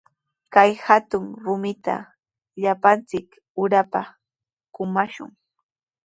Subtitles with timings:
[0.53, 1.95] Kay hatun rumita
[2.61, 3.27] llapanchik
[3.63, 4.01] urapa
[4.73, 5.31] kumashun.